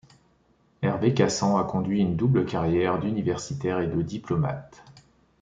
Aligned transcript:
Hervé 0.81 1.13
Cassan 1.13 1.59
a 1.59 1.63
conduit 1.63 1.99
une 1.99 2.15
double 2.15 2.47
carrière 2.47 2.97
d’universitaire 2.99 3.81
et 3.81 3.87
de 3.87 4.01
diplomate. 4.01 4.83